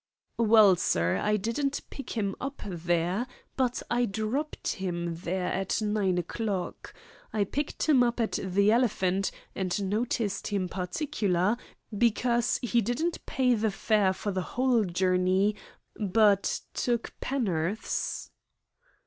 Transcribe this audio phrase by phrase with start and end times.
[0.39, 6.17] "Well, sir, I didn't pick him up there, but I dropped him there at nine
[6.17, 6.91] o'clock.
[7.31, 11.55] I picked him up at the Elephant, and noticed him particular
[11.95, 15.55] because he didn't pay the fare for the whole journey,
[15.95, 18.31] but took penn'orths."